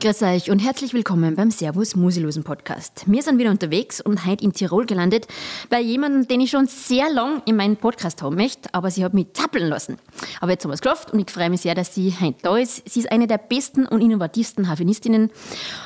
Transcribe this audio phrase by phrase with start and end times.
[0.00, 3.02] Grüß euch und herzlich willkommen beim Servus Musilosen Podcast.
[3.04, 5.26] Wir sind wieder unterwegs und heute in Tirol gelandet
[5.68, 9.12] bei jemandem, den ich schon sehr lang in meinen Podcast haben möchte, aber sie hat
[9.12, 9.98] mich zappeln lassen.
[10.40, 12.56] Aber jetzt haben wir es geschafft und ich freue mich sehr, dass sie heute da
[12.56, 12.88] ist.
[12.88, 15.30] Sie ist eine der besten und innovativsten Harfenistinnen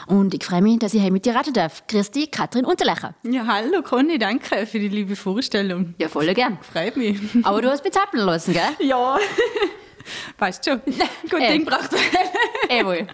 [0.06, 1.82] und ich freue mich, dass ich heute mit dir raten darf.
[1.88, 3.16] Dich, Katrin Unterlecher.
[3.24, 5.96] Ja, hallo Conny, danke für die liebe Vorstellung.
[5.98, 6.58] Ja, voll gern.
[6.62, 7.18] Freut mich.
[7.42, 8.86] Aber du hast mich zappeln lassen, gell?
[8.86, 9.18] Ja.
[10.38, 10.80] Weißt schon.
[11.30, 11.52] Gut Äh.
[11.52, 11.90] Ding braucht
[12.70, 13.06] Jawohl.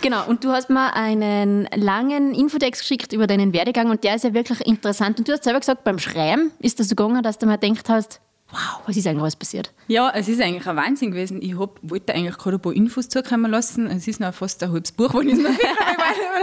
[0.00, 4.24] Genau, und du hast mir einen langen Infotext geschickt über deinen Werdegang und der ist
[4.24, 5.18] ja wirklich interessant.
[5.18, 7.88] Und du hast selber gesagt, beim Schreiben ist das so gegangen, dass du mir gedacht
[7.88, 9.72] hast, wow, was ist eigentlich alles passiert?
[9.88, 11.40] Ja, es ist eigentlich ein Wahnsinn gewesen.
[11.42, 13.86] Ich hab, wollte eigentlich gerade ein paar Infos zukommen lassen.
[13.86, 15.50] Es ist noch fast ein halbes Buch, wenn ich es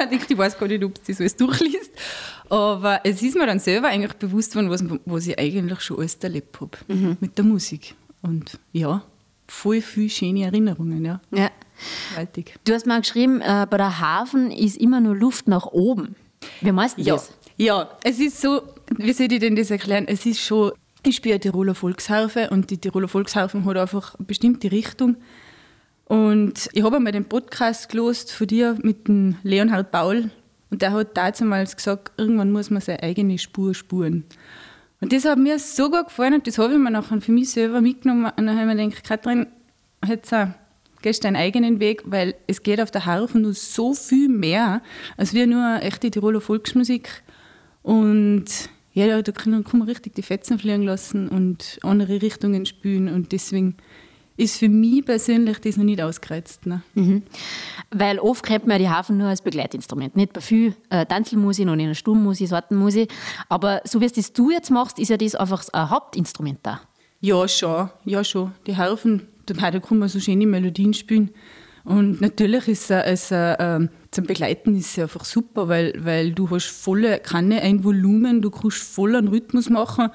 [0.03, 1.91] ich denke, ich weiß gar nicht, ob du das alles durchliest.
[2.49, 6.15] Aber es ist mir dann selber eigentlich bewusst worden, was, was ich eigentlich schon alles
[6.15, 7.95] erlebt habe mit der Musik.
[8.21, 9.03] Und ja,
[9.51, 11.19] voll viele schöne Erinnerungen, ja.
[11.31, 11.49] Ja.
[12.11, 12.55] Gewaltig.
[12.63, 16.15] Du hast mal geschrieben, äh, bei der Hafen ist immer nur Luft nach oben.
[16.61, 17.31] Wie meinst du Ja, das?
[17.57, 18.61] ja, es ist so,
[18.97, 20.05] wie soll ich denn das erklären?
[20.07, 20.71] Es ist schon,
[21.03, 25.17] ich spiele Tiroler Volksharfe und die Tiroler Volksharfe hat einfach eine bestimmte Richtung.
[26.05, 30.29] Und ich habe einmal den Podcast gelost von dir mit dem Leonhard Paul
[30.69, 34.23] und der hat damals gesagt, irgendwann muss man seine eigene Spur spuren.
[35.01, 37.49] Und das hat mir so gut gefallen und das habe ich mir nachher für mich
[37.49, 38.25] selber mitgenommen.
[38.37, 39.47] Und dann habe ich mir gedacht, Katrin,
[40.07, 40.47] jetzt äh,
[41.01, 44.81] gehst deinen eigenen Weg, weil es geht auf der Harfe nur so viel mehr,
[45.17, 47.23] als wir nur echte Tiroler Volksmusik.
[47.81, 48.45] Und
[48.93, 53.07] ja, da kann man richtig die Fetzen fliegen lassen und andere Richtungen spielen.
[53.07, 53.77] Und deswegen
[54.41, 56.65] ist für mich persönlich das noch nicht ausgereizt.
[56.65, 56.81] Ne?
[57.91, 60.15] Weil oft kennt man ja die Hafen nur als Begleitinstrument.
[60.15, 63.11] Nicht bei viel äh, Tanzelmusik und in der Sturmmusik, Sortenmusik.
[63.49, 66.81] Aber so wie es das du jetzt machst, ist ja das einfach ein Hauptinstrument da.
[67.19, 67.89] Ja, schon.
[68.05, 68.51] Ja, schon.
[68.65, 71.29] Die Harfen, da kann man so schöne Melodien spielen.
[71.83, 76.49] Und natürlich ist es, es, äh, zum Begleiten ist es einfach super, weil, weil du
[76.49, 80.09] hast volle Kanne, ein Volumen, du kannst voll einen Rhythmus machen.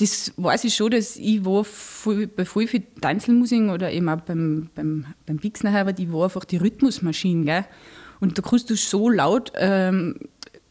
[0.00, 4.22] Das weiß ich schon, dass ich war voll, bei voll viel Tanzelmusik oder eben auch
[4.22, 7.44] beim, beim, beim Bixner aber die war einfach die Rhythmusmaschine.
[7.44, 7.64] Gell?
[8.18, 10.16] Und da kannst du so laut ähm,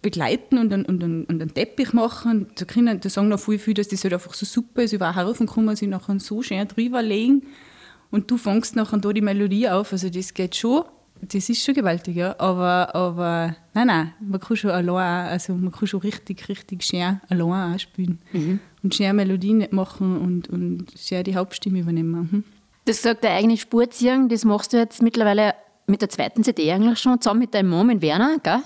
[0.01, 2.47] begleiten und einen, und, einen, und einen Teppich machen.
[2.55, 4.93] Da, können, da sagen noch viel, viel, dass das halt einfach so super ist.
[4.93, 7.43] Über Haufen kann man sich nachher so schön drüber legen
[8.09, 9.91] und du fängst nachher da die Melodie auf.
[9.91, 10.85] Also das geht schon.
[11.21, 12.33] Das ist schon gewaltig, ja.
[12.39, 17.19] Aber, aber nein, nein, man kann schon allein, also man kann schon richtig, richtig schön
[17.27, 18.19] allein auch spielen.
[18.83, 22.29] Und schön Melodien machen und, und schön die Hauptstimme übernehmen.
[22.31, 22.43] Mhm.
[22.85, 25.53] Das gesagt, der eigene Spur ziehen, das machst du jetzt mittlerweile
[25.89, 28.61] mit der zweiten CD eigentlich schon, zusammen mit deinem Mann, mit Werner, gell?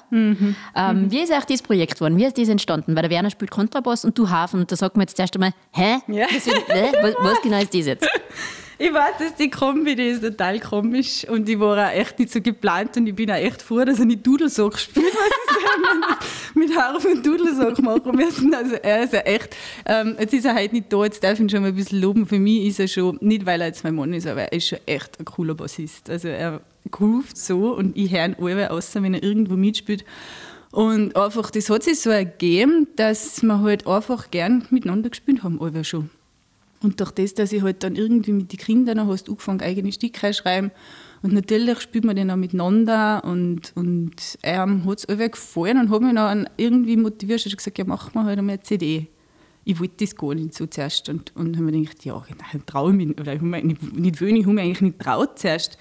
[0.75, 2.17] Ähm, Wie ist eigentlich das Projekt geworden?
[2.17, 2.95] Wie ist das entstanden?
[2.95, 4.59] Weil der Werner spielt Kontrabass und du Hafen.
[4.59, 5.99] Und da sagt man jetzt zuerst einmal, hä?
[6.07, 6.25] Ja.
[6.27, 6.91] Ist, hä?
[7.01, 8.07] Was, was genau ist das jetzt?
[8.83, 12.33] Ich weiß, dass die Kombi, die ist total komisch und ich war auch echt nicht
[12.33, 16.55] so geplant und ich bin auch echt froh, dass ich nicht Dudelsack spiele, was ich
[16.55, 18.53] mit Harf und Dudelsack machen müssen.
[18.53, 19.55] Also er ist ja echt,
[19.85, 22.01] ähm, jetzt ist er heute nicht da, jetzt darf ich ihn schon mal ein bisschen
[22.01, 22.25] loben.
[22.25, 24.67] Für mich ist er schon, nicht weil er jetzt mein Mann ist, aber er ist
[24.67, 26.09] schon echt ein cooler Bassist.
[26.09, 26.59] Also er
[26.91, 30.03] groovt so und ich höre ihn alle außer wenn er irgendwo mitspielt.
[30.71, 35.61] Und einfach, das hat sich so ergeben, dass wir halt einfach gern miteinander gespielt haben,
[35.61, 36.09] alle schon.
[36.83, 40.33] Und durch das, dass ich halt dann irgendwie mit den Kindern hast angefangen, eigene Stücke
[40.33, 40.71] schreiben.
[41.21, 45.89] Und natürlich spielt man dann auch miteinander und, und ähm, hat es alle gefallen und
[45.89, 49.07] hat mich dann irgendwie motiviert und gesagt, ja, machen wir halt einmal eine CD.
[49.63, 52.91] Ich wollte das gar nicht so zuerst und, und habe mir gedacht, ja, nein, traue
[52.91, 55.39] ich mich, oder ich habe mir nicht, nicht wollen, ich habe mich eigentlich nicht traut
[55.39, 55.77] zuerst.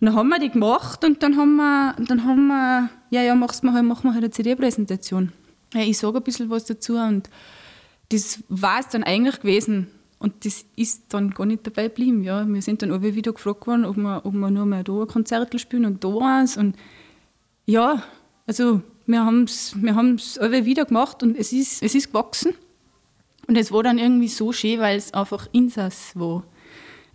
[0.00, 3.34] Und dann haben wir die gemacht und dann haben wir, dann haben wir ja, ja,
[3.34, 5.32] machst mal halt, machen wir halt eine CD-Präsentation.
[5.72, 7.30] Ja, ich sage ein bisschen was dazu und
[8.10, 9.86] das war es dann eigentlich gewesen.
[10.20, 12.22] Und das ist dann gar nicht dabei geblieben.
[12.22, 12.46] Ja.
[12.46, 15.08] Wir sind dann alle wieder gefragt worden, ob wir, ob wir nur mehr da ein
[15.08, 16.58] Konzert spielen und da eins.
[16.58, 16.76] Und
[17.64, 18.02] ja,
[18.46, 22.54] also wir haben es wir haben's alle wieder gemacht und es ist, es ist gewachsen.
[23.46, 26.44] Und es war dann irgendwie so schön, weil es einfach Insas war.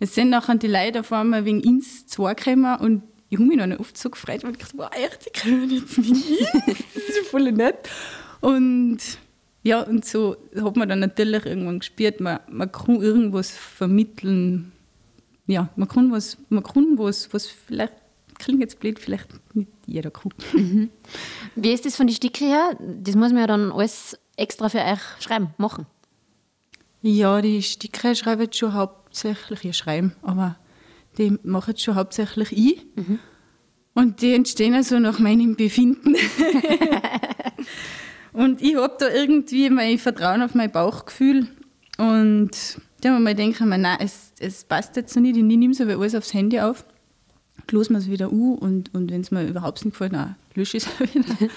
[0.00, 3.76] Es sind nachher die Leute auf einmal wegen ins zugekommen und ich habe mich dann
[3.76, 6.76] oft so gefreut, weil ich dachte, wow, echt, die kommen jetzt mit.
[6.94, 7.88] Das ist voll nett.
[8.40, 8.98] Und
[9.66, 14.70] ja, und so hat man dann natürlich irgendwann gespürt, man, man kann irgendwas vermitteln.
[15.48, 17.92] Ja, man kann was, man kann was, was vielleicht,
[18.38, 20.30] klingt jetzt blöd, vielleicht nicht jeder kann.
[21.56, 22.78] Wie ist das von den Stücken her?
[22.78, 25.86] Das muss man ja dann alles extra für euch schreiben, machen.
[27.02, 30.56] Ja, die Stücke schreibe ich schon hauptsächlich, ich schreibe, aber
[31.18, 32.86] die mache ich schon hauptsächlich ich.
[33.94, 36.14] Und die entstehen also nach meinem Befinden.
[38.36, 41.48] Und ich habe da irgendwie mein Vertrauen auf mein Bauchgefühl
[41.96, 42.50] Und
[43.00, 45.38] da haben wir mal gedacht, nein, es, es passt jetzt so nicht.
[45.38, 46.84] Ich nehme es aber alles aufs Handy auf,
[47.70, 50.76] löse mir es wieder an und, und wenn es mir überhaupt nicht gefällt, dann lösche
[50.76, 51.50] ich es wieder.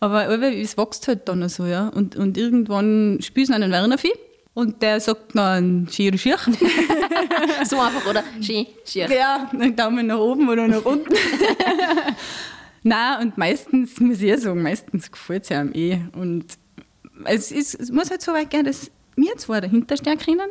[0.00, 1.88] aber, es wächst halt dann noch so, ja.
[1.90, 4.10] Und, und irgendwann spielst du einen Werner viel
[4.52, 6.38] und der sagt dann schier, schier.
[7.64, 8.24] so einfach, oder?
[8.40, 9.08] Schier, schier.
[9.12, 11.14] Ja, einen Daumen nach oben oder nach unten.
[12.86, 15.98] Nein, und meistens, muss ich ja sagen, meistens gefällt es einem eh.
[16.12, 16.56] Und
[17.24, 20.48] es, ist, es muss halt so weit gehen, dass wir zwar dahinter stehen können,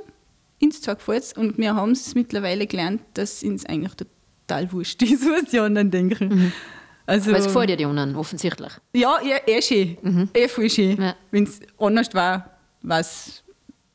[0.61, 5.23] uns zwar gefällt und wir haben es mittlerweile gelernt, dass uns eigentlich total wurscht ist,
[5.29, 6.27] was die anderen denken.
[6.27, 6.51] Mhm.
[7.05, 8.73] Also, Weil es gefällt dir die anderen, offensichtlich.
[8.93, 9.97] Ja, ja eh schön.
[10.01, 10.29] Mhm.
[10.33, 11.01] Eh voll schön.
[11.01, 11.15] Ja.
[11.31, 12.59] Wenn es anders war,
[12.89, 13.43] es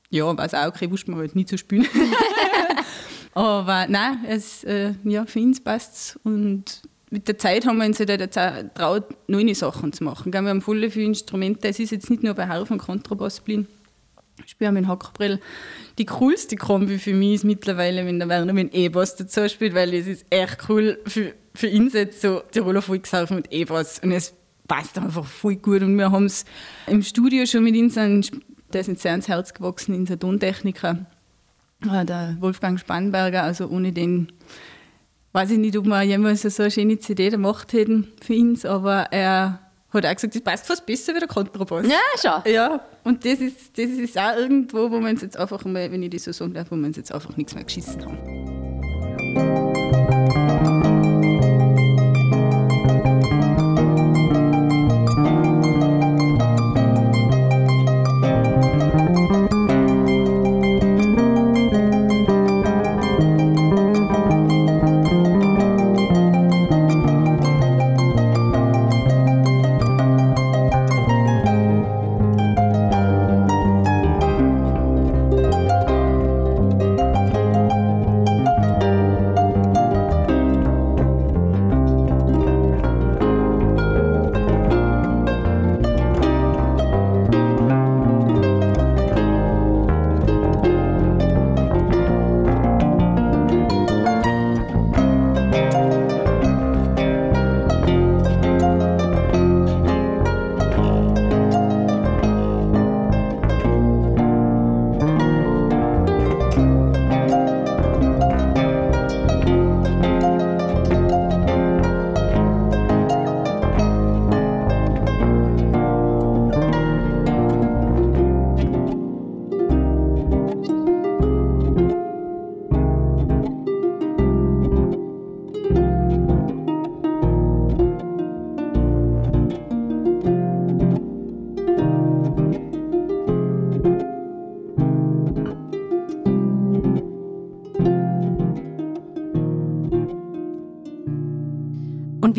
[0.09, 1.87] ja, auch okay, wusste man halt nie zu spielen.
[3.35, 6.21] Aber nein, es, äh, ja, für uns passt es.
[6.25, 10.33] Und mit der Zeit haben wir uns halt getraut, neue Sachen zu machen.
[10.33, 11.69] Wir haben voll viele Instrumente.
[11.69, 13.67] Es ist jetzt nicht nur bei Harf und Kontrabass blieben.
[14.45, 15.41] Ich spiele mit Hackbrill.
[15.99, 19.93] Die coolste Kombi für mich ist mittlerweile, wenn der Werner mit E-Bass dazu spielt, weil
[19.93, 23.99] es ist echt cool für, für ihn jetzt so Tiroler Volksharf mit E-Bass.
[24.03, 24.33] Und es
[24.69, 25.83] passt einfach voll gut.
[25.83, 26.45] Und wir haben es
[26.87, 27.93] im Studio schon mit ihm,
[28.73, 31.07] der ist sehr ans Herz gewachsen, unser Tontechniker,
[31.93, 33.43] äh, der Wolfgang Spannberger.
[33.43, 34.33] Also ohne den
[35.32, 39.06] weiß ich nicht, ob wir jemals so eine schöne CD gemacht hätten für ihn, aber
[39.11, 39.61] er
[39.93, 41.87] hat auch gesagt, das passt fast besser wie der Kontrabass.
[41.87, 42.53] Ja, schon.
[42.53, 46.03] Ja, und das ist, das ist auch irgendwo, wo wir uns jetzt einfach mal, wenn
[46.03, 48.70] ich das so sagen darf, wo wir uns jetzt einfach nichts mehr geschissen haben.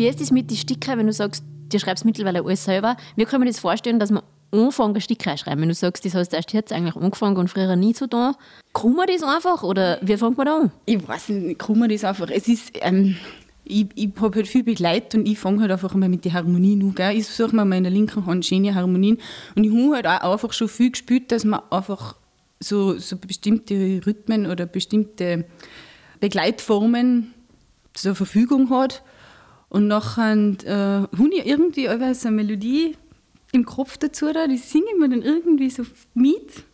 [0.02, 2.96] Wie ist es mit den Stickern, wenn du sagst, du schreibst mittlerweile alles selber?
[3.14, 5.60] Wie kann man das vorstellen, dass man anfangen, Sticker schreiben?
[5.60, 8.34] Wenn du sagst, das hast du erst jetzt eigentlich angefangen und früher nie so da.
[8.72, 10.72] Kann man das einfach oder wie fängt man da an?
[10.86, 12.28] Ich weiß nicht, kann man das einfach.
[12.30, 13.14] Es ist, ähm,
[13.62, 16.80] ich, ich habe halt viel Begleitet und ich fange halt einfach mal mit der Harmonie
[16.82, 16.96] an.
[16.96, 17.18] Gell?
[17.18, 19.18] Ich suche mir in der linken Hand schöne Harmonien
[19.54, 22.16] und ich habe halt auch einfach schon viel gespürt, dass man einfach
[22.58, 25.44] so, so bestimmte Rhythmen oder bestimmte
[26.18, 27.34] Begleitformen
[27.94, 29.04] zur Verfügung hat
[29.72, 32.94] und nachher äh, habe ich irgendwie so eine Melodie
[33.52, 36.64] im Kopf dazu, da, die singe ich mir dann irgendwie so mit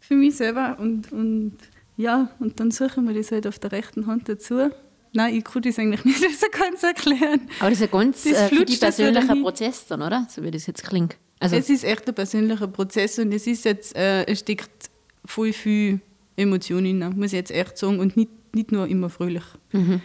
[0.00, 1.56] für mich selber und, und
[1.96, 4.68] ja, und dann suche ich mir das halt auf der rechten Hand dazu.
[5.14, 7.40] Nein, ich kann das eigentlich nicht so ganz erklären.
[7.58, 10.26] Aber das ist ein ganz äh, für dich persönlicher Prozess dann, oder?
[10.28, 11.16] So wie das jetzt klingt.
[11.40, 14.90] Also es ist echt ein persönlicher Prozess und es ist jetzt, äh, es steckt
[15.24, 16.00] voll viel
[16.36, 19.44] Emotionen drin, muss ich jetzt echt sagen, und nicht, nicht nur immer fröhlich.
[19.72, 20.02] Mhm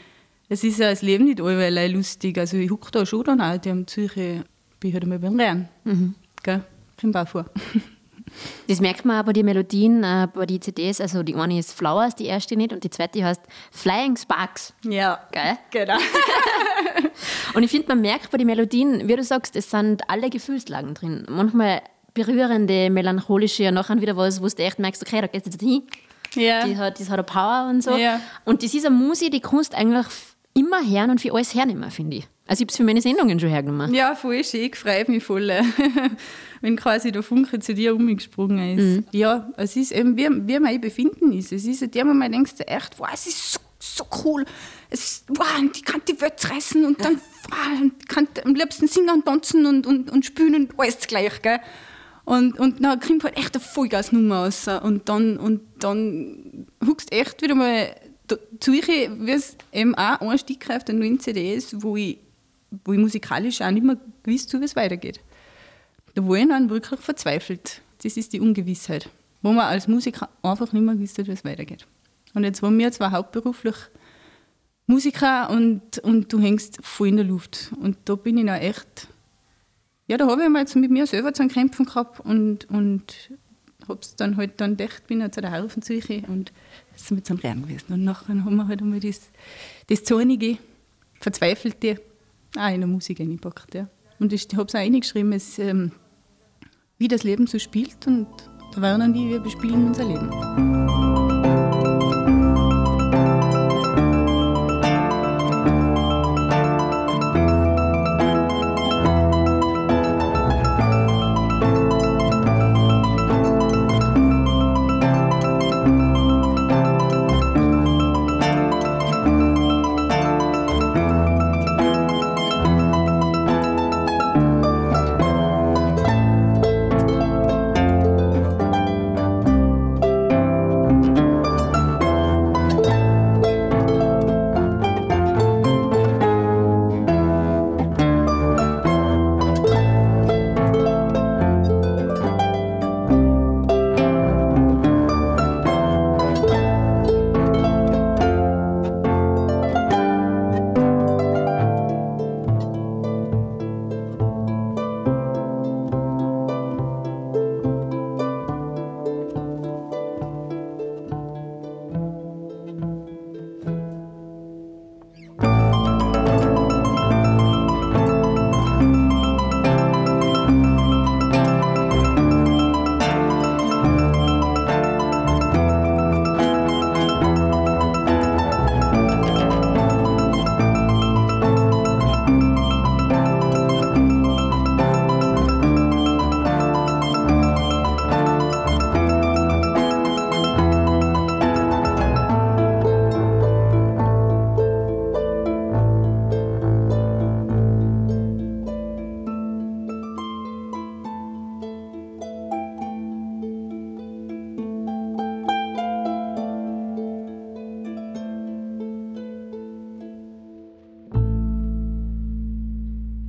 [0.50, 2.38] es ist ja das Leben nicht allweil lustig.
[2.38, 4.44] Also ich hucke da schon dann auch, die haben Psyche,
[4.80, 5.70] bin halt einmal beim Lernen.
[5.84, 6.16] Mhm.
[6.44, 6.63] Gell?
[7.00, 7.46] Kommt auch vor.
[8.68, 11.00] Das merkt man aber die Melodien äh, bei den CDs.
[11.00, 14.74] Also die eine ist Flowers, die erste nicht, und die zweite heißt Flying Sparks.
[14.84, 15.20] Ja.
[15.32, 15.58] Geil?
[15.72, 15.98] Genau.
[17.54, 20.94] und ich finde, man merkt bei den Melodien, wie du sagst, es sind alle Gefühlslagen
[20.94, 21.25] drin.
[21.30, 21.82] Manchmal
[22.13, 25.62] berührende, melancholische, und nachher wieder was, wo du echt merkst, okay, da gehst du jetzt
[25.62, 25.84] hin.
[26.36, 26.66] Ja.
[26.66, 27.96] Die, hat, die hat eine Power und so.
[27.96, 28.20] Ja.
[28.44, 30.06] Und das ist eine Musik, die kannst du eigentlich
[30.58, 32.28] immer hören und für alles hernehmen, finde ich.
[32.48, 33.94] Also ich habe es für meine Sendungen schon hergenommen.
[33.94, 35.52] Ja, voll schön, ich freue mich voll,
[36.62, 38.84] wenn quasi der Funke zu dir umgesprungen ist.
[38.84, 39.06] Mhm.
[39.12, 41.52] Ja, es ist eben, wie, wie mein Befinden ist.
[41.52, 44.46] Es ist der Moment, denkst du echt, wow, es ist so, so cool.
[44.90, 45.46] Es, wow,
[45.76, 49.86] die kann die Welt reißen und dann wow, kann am liebsten singen und tanzen und,
[49.86, 51.42] und, und spielen und alles gleich.
[51.42, 51.60] Gell?
[52.24, 54.68] Und, und dann kommt halt echt eine Vollgasnummer raus.
[54.68, 57.94] Und dann, und dann huckst echt wieder mal
[58.60, 62.17] zu ich, wie es eben auch Einstieg auf den neuen CDs, wo ich,
[62.84, 65.19] wo ich musikalisch auch nicht mehr gewusst habe, wie es weitergeht.
[66.15, 67.81] Da war ich dann wirklich verzweifelt.
[68.03, 69.10] Das ist die Ungewissheit.
[69.41, 71.86] Wo man als Musiker einfach nicht mehr gewusst hat, wie es weitergeht.
[72.34, 73.75] Und jetzt waren wir zwar hauptberuflich
[74.88, 77.72] Musiker und, und du hängst voll in der Luft.
[77.79, 79.07] Und da bin ich dann echt
[80.07, 83.31] ja, da habe ich mal mit mir selber zu kämpfen gehabt und, und
[83.88, 86.53] habe es dann halt dann gedacht, bin ich zu der Hafenzüche und
[87.01, 87.94] ist mit so einem Rennen gewesen.
[87.94, 89.30] Und nachher haben wir halt einmal das,
[89.88, 90.58] das Zornige,
[91.20, 92.01] Verzweifelte
[92.58, 93.75] auch in der Musik eingepackt.
[93.75, 93.88] Ja.
[94.20, 95.92] Und ich habe es auch reingeschrieben, es, ähm,
[96.98, 98.27] wie das Leben so spielt und
[98.74, 100.76] da waren dann die, wir bespielen unser Leben.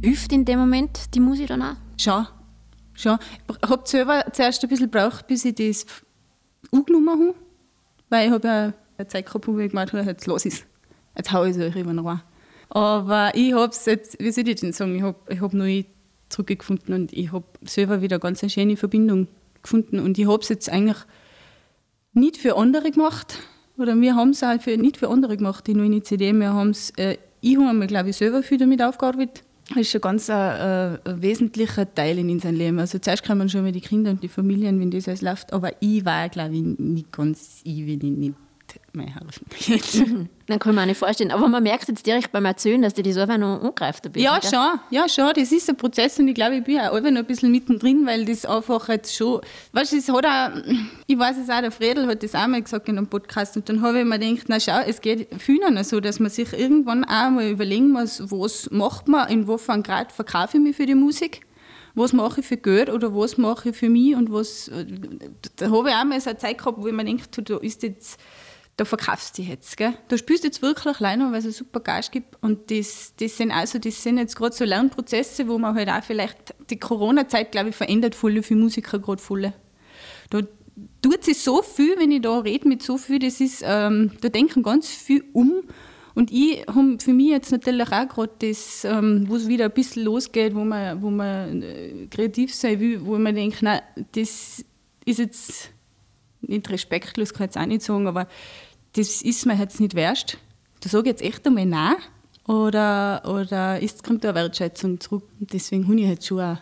[0.01, 1.75] Hilft in dem Moment die Musik dann auch?
[1.97, 2.27] Schon.
[2.95, 3.19] Schon.
[3.63, 5.87] Ich habe selber zuerst ein bisschen gebraucht, bis ich das
[6.71, 7.35] angenommen habe.
[8.09, 10.65] Weil ich habe ja eine Zeit gehabt, wo ich gemeint habe, jetzt los ist.
[11.17, 12.23] Jetzt haue ich es euch immer rein.
[12.71, 15.83] Aber ich habe es jetzt, wie soll ich denn sagen, ich habe ich hab neu
[16.29, 19.27] zurückgefunden und ich habe selber wieder ganz eine schöne Verbindung
[19.63, 19.99] gefunden.
[19.99, 20.99] Und ich habe es jetzt eigentlich
[22.13, 23.39] nicht für andere gemacht.
[23.77, 26.33] Oder wir haben es auch für, nicht für andere gemacht, die neue CD.
[26.33, 29.45] Wir äh, ich habe mir, glaube ich, selber viel damit aufgearbeitet
[29.77, 32.79] ist ein ganz äh, ein wesentlicher Teil in unserem Leben.
[32.79, 35.73] Also zuerst kommen schon mal die Kinder und die Familien, wenn das alles läuft, aber
[35.81, 38.35] ich war, glaube ich, nicht ganz ich, ich nicht
[38.93, 41.31] mehr helfen Dann kann man auch nicht vorstellen.
[41.31, 44.07] Aber man merkt jetzt direkt beim Erzählen, dass du die selber noch angreift.
[44.07, 44.51] Ein bisschen, ja, gell?
[44.51, 44.81] schon.
[44.91, 45.31] Ja, schon.
[45.37, 48.25] Das ist ein Prozess und ich glaube, ich bin auch noch ein bisschen mittendrin, weil
[48.25, 49.43] das einfach jetzt schon.
[49.73, 50.63] Weißt du, es hat auch,
[51.07, 53.69] ich weiß es auch, der Fredel hat das auch mal gesagt in einem Podcast und
[53.69, 57.05] dann habe ich mir gedacht, na schau, es geht vielen so, dass man sich irgendwann
[57.05, 60.95] auch mal überlegen muss, was macht man, in wofern Grad verkaufe ich mich für die
[60.95, 61.43] Musik
[61.95, 64.71] was mache ich für Geld oder was mache ich für mich und was.
[65.57, 67.83] Da habe ich auch mal so eine Zeit gehabt, wo ich mir denke, da ist
[67.83, 68.21] jetzt
[68.79, 69.77] da verkaufst du dich jetzt.
[69.77, 69.93] Gell?
[70.07, 72.41] Da spielst du jetzt wirklich alleine, weil es super Geist gibt.
[72.43, 76.03] Und das, das sind also, das sind jetzt gerade so Lernprozesse, wo man halt auch
[76.05, 79.53] vielleicht, die Corona-Zeit, glaube ich, verändert voll für Musiker gerade voll.
[80.31, 80.43] Da
[81.03, 84.29] tut sich so viel, wenn ich da rede mit so viel, das ist, ähm, da
[84.29, 85.65] denken ganz viel um.
[86.15, 89.73] Und ich habe für mich jetzt natürlich auch gerade das, ähm, wo es wieder ein
[89.73, 93.81] bisschen losgeht, wo man, wo man äh, kreativ sein will, wo man denkt, nein,
[94.13, 94.65] das
[95.05, 95.71] ist jetzt
[96.43, 98.29] nicht respektlos, kann ich jetzt auch nicht sagen, aber
[98.99, 100.39] das ist mir jetzt nicht wert.
[100.81, 101.97] Da sage ich jetzt echt einmal Nein.
[102.49, 105.29] Oder, oder ist, kommt da eine Wertschätzung zurück?
[105.39, 106.57] Deswegen habe ich jetzt schon auch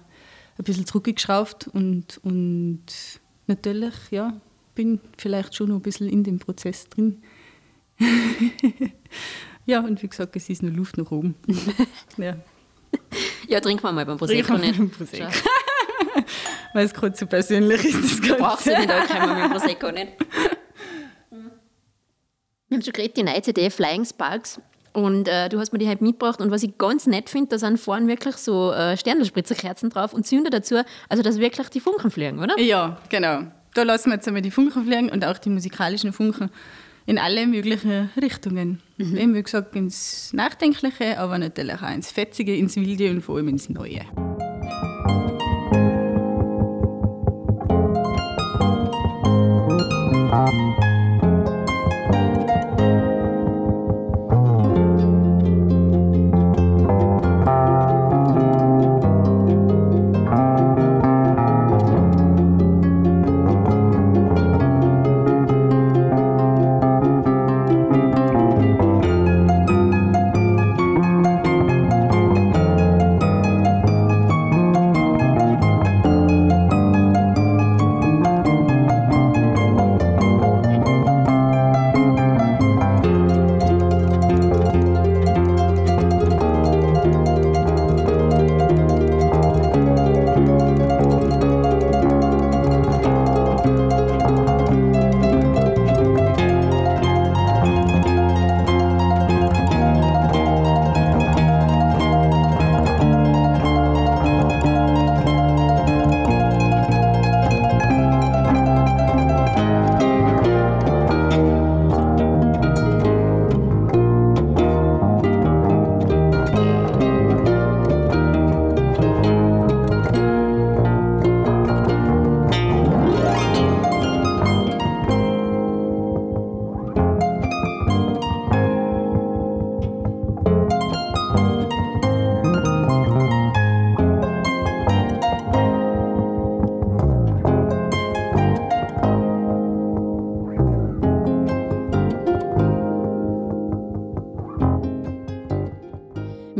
[0.58, 2.86] ein bisschen zurückgeschraubt und, und
[3.46, 4.34] natürlich, ja,
[4.74, 7.22] bin vielleicht schon noch ein bisschen in dem Prozess drin.
[9.66, 11.36] ja, und wie gesagt, es ist nur Luft nach oben.
[12.16, 12.36] ja.
[13.48, 14.76] ja, trinken wir mal beim Prosecco nicht.
[14.76, 15.26] Beim Prosecco.
[16.74, 18.02] Weil es gerade so persönlich ist.
[18.02, 18.42] Das Ganze.
[18.42, 20.12] Brauchst du den da keinen mit Prosecco nicht.
[22.68, 24.60] Wir haben schon geredet, die neue CD Flying Sparks.
[24.92, 27.58] Und äh, du hast mir die halt mitgebracht und was ich ganz nett finde, da
[27.58, 30.76] sind vorne wirklich so äh, Sternelspritzerkerzen drauf und Zünder dazu,
[31.10, 32.58] also dass wirklich die Funken fliegen, oder?
[32.58, 33.42] Ja, genau.
[33.74, 36.50] Da lassen wir jetzt einmal die Funken fliegen und auch die musikalischen Funken
[37.04, 38.80] in alle möglichen Richtungen.
[38.96, 39.16] Mhm.
[39.18, 43.48] Eben, wie gesagt, ins Nachdenkliche, aber natürlich auch ins Fetzige, ins Wilde und vor allem
[43.48, 44.00] ins Neue.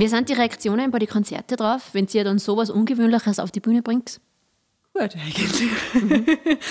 [0.07, 3.59] Wie sind die Reaktionen bei den Konzerten drauf, wenn ihr dann sowas Ungewöhnliches auf die
[3.59, 4.21] Bühne bringt?
[4.95, 5.69] Gut, eigentlich.
[5.95, 6.27] Mhm.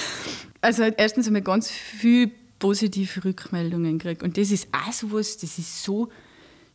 [0.62, 4.24] also erstens einmal ganz viel positive Rückmeldungen gekriegt.
[4.24, 6.08] Und das ist auch sowas, das ist so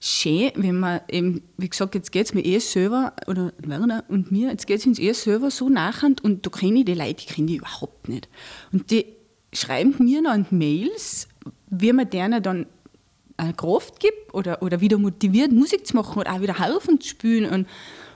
[0.01, 4.31] schön, wenn man eben, wie gesagt, jetzt geht es mir eh selber, oder Werner und
[4.31, 7.25] mir, jetzt geht es uns eh selber so nachhand und da kenne ich die Leute,
[7.25, 8.29] die kenne ich überhaupt nicht.
[8.71, 9.07] Und die
[9.55, 11.27] schreiben mir dann Mails,
[11.71, 12.67] wie man denen dann
[13.57, 17.51] Kraft gibt oder, oder wieder motiviert, Musik zu machen oder auch wieder helfen zu spielen.
[17.51, 17.67] Und,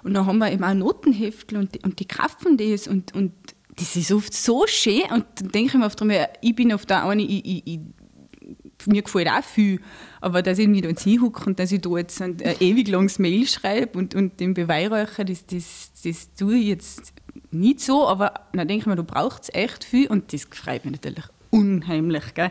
[0.02, 2.88] und dann haben wir eben auch Notenheftel und die, und die Kraft von das.
[2.88, 3.32] Und, und
[3.76, 5.02] das ist oft so schön.
[5.10, 7.80] Und dann denke ich mir oft einmal, ich bin auf der eine, ich, ich, ich,
[8.86, 9.80] mir gefällt auch viel,
[10.20, 12.88] aber dass ich mich da jetzt hinhucke und dass ich da jetzt ein, ein ewig
[12.88, 17.14] langes Mail schreibe und, und den Beweihräucher, das, das, das tue ich jetzt
[17.50, 20.08] nicht so, aber dann denke ich mir, du brauchst echt viel.
[20.08, 22.34] Und das freut mich natürlich unheimlich.
[22.34, 22.50] Gell?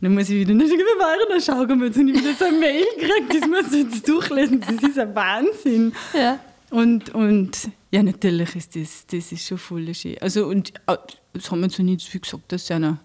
[0.00, 2.58] Dann muss ich wieder nicht bewahren, dann schauen wir, jetzt habe ich wieder so eine
[2.58, 5.92] Mail gekriegt, das muss ich jetzt durchlesen, das ist ein Wahnsinn.
[6.12, 6.38] Ja.
[6.70, 10.18] Und, und ja, natürlich ist das, das ist schon voll schön.
[10.20, 10.96] Also, und äh,
[11.32, 12.98] das haben wir so nicht so viel gesagt, dass es einer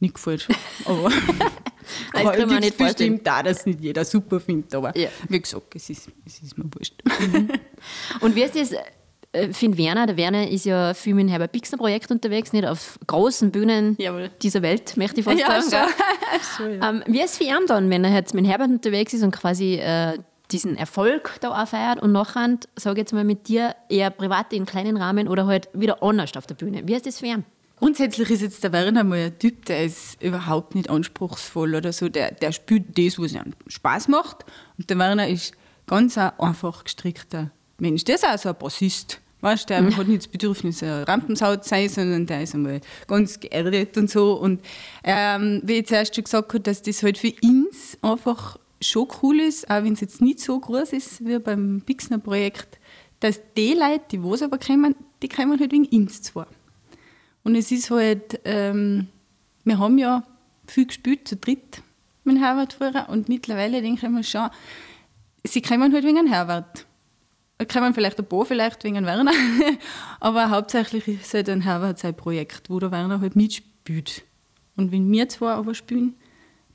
[0.00, 0.48] nicht gefällt.
[0.86, 1.10] Aber
[2.12, 5.08] das kann man nicht bestimmt da, dass nicht jeder super findet, aber ja.
[5.28, 6.94] wie gesagt, es ist, es ist mir wurscht.
[8.20, 8.74] Und wie ist das
[9.52, 12.98] finde Werner, der Werner ist ja viel mit dem Herbert Bixner Projekt unterwegs, nicht auf
[13.06, 14.30] großen Bühnen Jawohl.
[14.42, 15.92] dieser Welt, möchte ich fast ja, sagen.
[16.56, 16.74] Schon.
[16.80, 16.90] ja.
[16.90, 19.30] ähm, wie ist es für ihn dann, wenn er jetzt mit Herbert unterwegs ist und
[19.30, 20.18] quasi äh,
[20.50, 24.52] diesen Erfolg da auch feiert und nachher, sage ich jetzt mal mit dir, eher privat
[24.52, 26.82] in kleinen Rahmen oder halt wieder anders auf der Bühne?
[26.86, 27.44] Wie ist das für ihn?
[27.78, 32.08] Grundsätzlich ist jetzt der Werner mal ein Typ, der ist überhaupt nicht anspruchsvoll oder so.
[32.08, 34.44] Der, der spielt das, was ihm Spaß macht.
[34.78, 35.54] Und der Werner ist
[35.88, 38.04] ganz ein einfach gestrickter Mensch.
[38.04, 39.21] Der ist auch so ein Bassist.
[39.42, 39.96] Weißt, der mhm.
[39.96, 44.08] hat nicht das Bedürfnis, ein Rampensau zu sein, sondern der ist einmal ganz geerdet und
[44.08, 44.34] so.
[44.34, 44.60] Und
[45.02, 47.66] ähm, wie ich zuerst schon gesagt habe, dass das halt für ihn
[48.02, 52.78] einfach schon cool ist, auch wenn es jetzt nicht so groß ist wie beim Pixner-Projekt,
[53.18, 56.46] dass die Leute, die was aber kommen, die kommen halt wegen uns zwar.
[57.42, 59.08] Und es ist halt, ähm,
[59.64, 60.22] wir haben ja
[60.68, 61.82] viel gespielt zu dritt
[62.22, 64.50] mit Herbert früher und mittlerweile denke ich mir schon,
[65.42, 66.86] sie kommen halt wegen Herbert
[67.68, 69.32] kann man vielleicht ein paar vielleicht wegen Werner,
[70.20, 74.22] aber hauptsächlich ist halt ein Herbert sein Projekt, wo der Werner halt mitspielt.
[74.76, 76.14] Und wenn wir zwei aber spielen,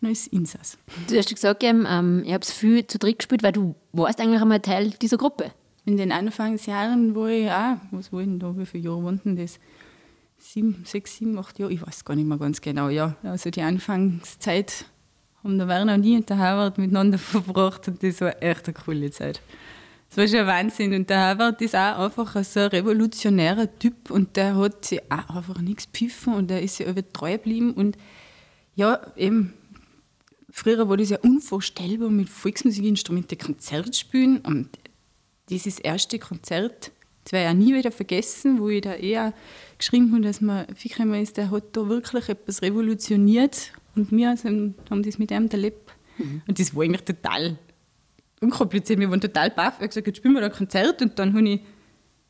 [0.02, 0.78] dann ist es das.
[1.10, 4.42] Du hast gesagt, ähm, ich habe es viel zu dritt gespielt, weil du warst eigentlich
[4.42, 5.52] einmal Teil dieser Gruppe.
[5.86, 9.38] In den Anfangsjahren, wo ich auch, was war denn da, wie viele Jahre waren denn
[9.38, 9.60] das?
[10.38, 13.16] Sieben, sechs, sieben, acht Jahre, ich weiß gar nicht mehr ganz genau, ja.
[13.24, 14.86] Also die Anfangszeit
[15.44, 18.74] haben der Werner und ich und der Herbert miteinander verbracht und das war echt eine
[18.74, 19.42] coole Zeit.
[20.10, 20.94] Das war schon Wahnsinn.
[20.94, 25.36] Und der Harvard ist auch einfach so ein revolutionärer Typ und der hat sich auch
[25.36, 27.74] einfach nichts pfiffen und der ist sich treu geblieben.
[27.74, 27.98] Und
[28.76, 29.54] ja, eben,
[30.50, 34.38] früher war das ja unvorstellbar, mit Volksmusikinstrumenten Konzert spielen.
[34.40, 34.70] Und
[35.50, 36.92] dieses erste Konzert,
[37.24, 39.34] das werde ich auch nie wieder vergessen, wo ich da eher
[39.78, 43.74] geschrieben habe, dass man Fikremer ist, der hat da wirklich etwas revolutioniert.
[43.96, 45.92] Und wir haben das mit ihm erlebt.
[46.18, 46.42] Mhm.
[46.48, 47.58] Und das war eigentlich total
[48.42, 49.00] unkompliziert.
[49.00, 49.76] Wir waren total baff.
[49.80, 51.02] Er hat gesagt, jetzt spielen wir da ein Konzert.
[51.02, 51.62] Und dann habe ich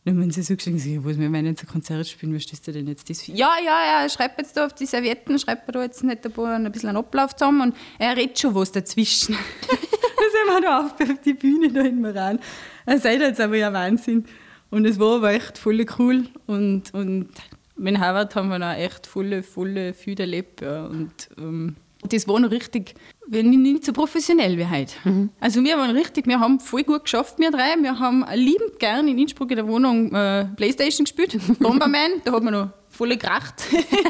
[0.08, 2.66] dann haben sie so gesagt, ja, was, wir wollen jetzt ein Konzert spielen, was ist
[2.66, 3.28] du denn jetzt das?
[3.28, 6.56] Ja, ja, ja, schreib jetzt da auf die Servietten, schreib da jetzt nicht ein, paar,
[6.56, 9.34] ein bisschen einen Ablauf zusammen und er redet schon was dazwischen.
[9.62, 12.40] da sind wir da auf, die Bühne da in Maran.
[12.86, 14.24] Er sagt jetzt aber ja Wahnsinn.
[14.70, 17.28] Und es war aber echt voll cool und, und
[17.76, 20.62] mit Harvard haben wir auch echt volle, volle viel erlebt.
[20.62, 20.86] Ja.
[20.86, 22.96] Und ähm, das war noch richtig,
[23.28, 24.94] wenn nicht so professionell wie heute.
[25.04, 25.30] Mhm.
[25.40, 27.76] Also wir waren richtig, wir haben voll gut geschafft, wir drei.
[27.80, 32.44] Wir haben liebend gern in Innsbruck in der Wohnung äh, Playstation gespielt, Bomberman, da hat
[32.44, 33.54] man noch voll gekracht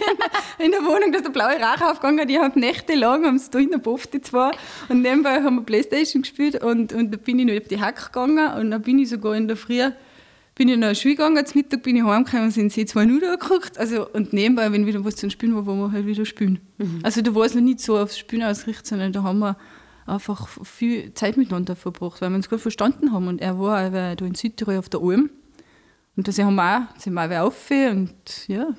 [0.59, 2.33] in der Wohnung, dass der blaue Rauch aufgegangen ist.
[2.33, 4.51] Ich habe nächtelang haben sie da in der Pofte zwar
[4.87, 8.05] und nebenbei haben wir Playstation gespielt und, und da bin ich noch auf die Hack
[8.05, 9.81] gegangen und dann bin ich sogar in der Früh
[10.57, 13.05] bin ich in die Schule gegangen, zum Mittag bin ich heimgekommen und sind sie zwei
[13.05, 13.77] Nudeln angeguckt.
[13.77, 16.59] Also, und nebenbei, wenn wieder was zum Spielen war, wo wir halt wieder spielen.
[16.79, 16.99] Mhm.
[17.03, 19.55] Also da war es noch nicht so aufs Spielen ausgerichtet, sondern da haben wir
[20.07, 23.27] einfach viel Zeit miteinander verbracht, weil wir uns gut verstanden haben.
[23.27, 25.29] Und er war da in Südtirol auf der Alm.
[26.15, 28.73] Und da sind wir auch, sind wir auch auf und ja,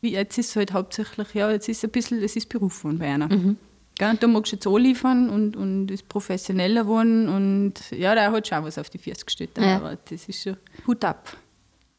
[0.00, 2.98] jetzt ist es halt hauptsächlich, ja, jetzt ist es ein bisschen, es ist Beruf von
[2.98, 3.28] bei einer.
[3.28, 3.56] Mhm.
[3.98, 4.10] Gell?
[4.10, 7.28] Und da magst du jetzt anliefern und, und ist professioneller geworden.
[7.28, 9.50] Und ja, der hat schon was auf die Füße gestellt.
[9.58, 9.76] Ja.
[9.76, 10.56] Aber das ist schon
[10.86, 11.36] Hut ab.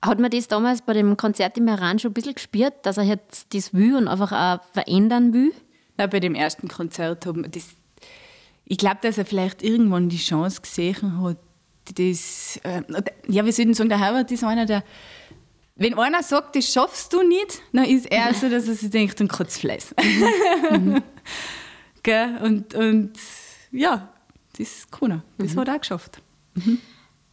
[0.02, 3.04] Hat man das damals bei dem Konzert im Iran schon ein bisschen gespürt, dass er
[3.04, 5.52] jetzt das will und einfach auch verändern will?
[6.00, 7.68] Ja, bei dem ersten Konzert haben wir das.
[8.64, 11.38] Ich glaube, dass er vielleicht irgendwann die Chance gesehen hat,
[11.96, 12.62] das.
[12.64, 12.84] Äh,
[13.28, 14.84] ja, wir sollten sagen, der Herbert ist einer, der.
[15.76, 19.20] Wenn einer sagt, das schaffst du nicht, dann ist er so, dass er sich denkt,
[19.20, 19.96] dann Kotzfleiß.
[20.72, 21.02] Mhm.
[22.04, 22.38] Gell?
[22.42, 23.14] Und, und
[23.72, 24.10] ja,
[24.58, 25.22] das ist cool.
[25.38, 25.60] Das mhm.
[25.60, 26.22] hat er auch geschafft.
[26.56, 26.80] Mhm.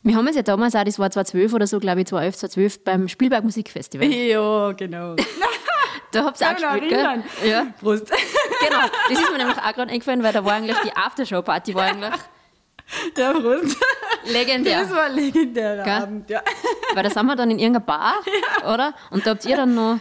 [0.02, 2.84] Wir haben es ja damals auch, das war 2012 oder so, glaube ich, 2011, 2012,
[2.84, 4.08] beim Spielberg Musikfestival.
[4.12, 5.16] Ja, genau.
[6.12, 7.24] da habt ihr auch gespielt, gell?
[7.44, 7.66] Ja.
[7.80, 8.08] Prost.
[8.60, 11.84] genau, das ist mir nämlich auch gerade eingefallen, weil da war eigentlich die Aftershow-Party, war
[11.86, 12.14] eigentlich...
[13.16, 13.76] Ja, Prost.
[14.26, 14.82] Legendär.
[14.82, 16.02] Das war ein legendärer?
[16.02, 16.40] Abend, ja.
[16.94, 18.14] Weil da sind wir dann in irgendeiner Bar,
[18.62, 18.72] ja.
[18.72, 18.94] oder?
[19.10, 19.98] Und da habt ihr dann noch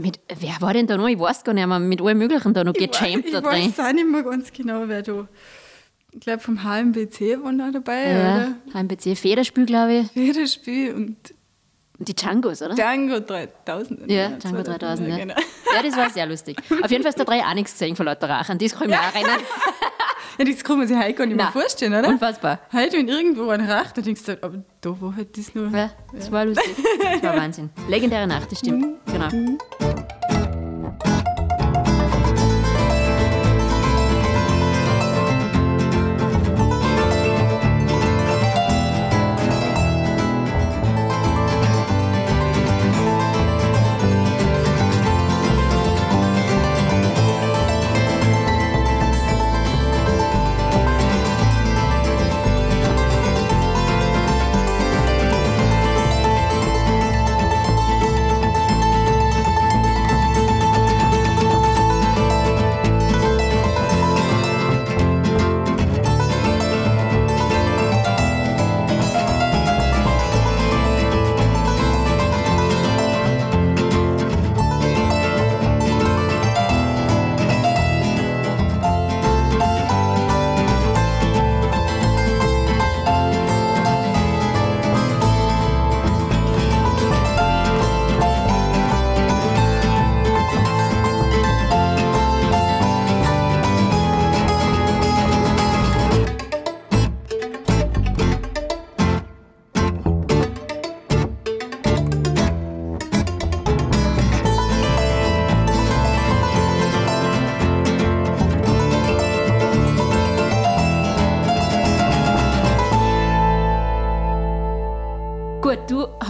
[0.00, 1.08] mit, wer war denn da noch?
[1.08, 1.78] Ich weiß gar nicht mehr.
[1.78, 3.62] Mit allem Möglichen da noch gechampt da drin.
[3.62, 5.28] Ich weiß auch nicht mehr ganz genau, wer da.
[6.12, 8.10] Ich glaube, vom HMBC waren da dabei.
[8.12, 8.54] Ja, oder?
[8.74, 10.10] HMBC, Federspiel, glaube ich.
[10.10, 11.16] Federspiel und.
[11.98, 12.74] Und die Djangos, oder?
[12.74, 14.10] Django 3000.
[14.10, 15.06] Ja, Django 3000.
[15.06, 15.34] Ja, genau.
[15.34, 16.56] ja, das war sehr lustig.
[16.82, 18.56] Auf jeden Fall ist da drei auch nichts gesehen von lauter Rachen.
[18.56, 19.40] Das kann ich mir auch erinnern.
[20.42, 22.08] Das kann man sich heute gar nicht mehr vorstellen, oder?
[22.08, 22.60] Unfassbar.
[22.72, 25.68] Heute, wenn irgendwo ein Racht, dann denkst du, aber da war halt das nur.
[25.68, 26.76] Ja, das war lustig.
[27.02, 27.68] Das war Wahnsinn.
[27.88, 28.80] Legendäre Nacht, das stimmt.
[28.80, 28.96] Mhm.
[29.12, 30.39] Genau.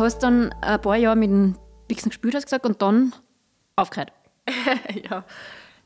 [0.01, 1.57] Hast dann ein paar Jahre mit dem
[1.89, 3.15] Bixen gespielt, hast gesagt, und dann
[3.77, 4.13] aufgehört.
[5.11, 5.25] ja.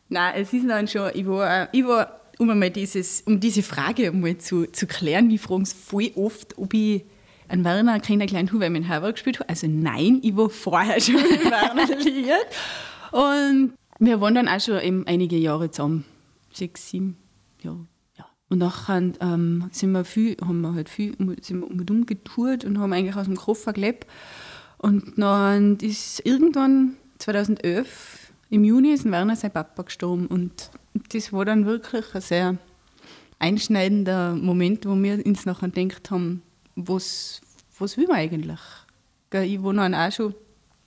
[0.08, 4.08] Nein, es ist dann schon, ich war, ich war um einmal dieses, um diese Frage
[4.08, 7.04] einmal zu, zu klären, wir fragen es voll oft, ob ich
[7.48, 9.48] einen Werner habe, weil ich mit Harvard gespielt habe.
[9.48, 12.46] Also nein, ich war vorher schon mit Werner liiert.
[13.12, 16.04] Und wir waren dann auch schon eben einige Jahre zusammen.
[16.52, 17.16] Sechs, sieben
[17.62, 17.86] Jahre.
[18.54, 21.12] Und nachher ähm, sind wir viel, haben wir halt viel
[21.42, 24.06] sind wir um und getourt und haben eigentlich aus dem Koffer gelebt.
[24.78, 30.70] Und dann ist irgendwann 2011 im Juni ist Werner sein Papa gestorben und
[31.12, 32.58] das war dann wirklich ein sehr
[33.40, 36.42] einschneidender Moment, wo wir uns nachher gedacht haben,
[36.76, 37.40] was,
[37.76, 38.60] was will man eigentlich?
[39.32, 40.32] Ich war dann auch schon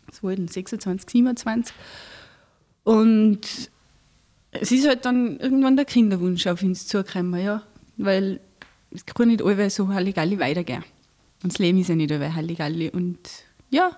[0.05, 1.75] das war dann 26, 27
[2.85, 3.41] und
[4.61, 7.63] es ist halt dann irgendwann der Kinderwunsch auf uns zugekommen, ja,
[7.97, 8.39] weil
[8.91, 10.83] es kann nicht alle so Halligalli weitergehen.
[11.43, 13.19] Und das Leben ist ja nicht alle Halligalli und
[13.69, 13.91] ja,